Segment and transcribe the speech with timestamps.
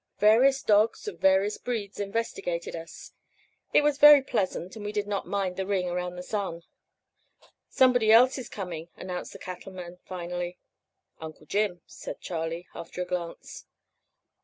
[0.17, 3.11] Various dogs of various breeds investigated us.
[3.71, 6.63] It was very pleasant, and we did not mind the ring around the sun.
[7.69, 10.57] "Somebody else coming," announced the Cattleman finally.
[11.19, 13.65] "Uncle Jim," said Charley, after a glance.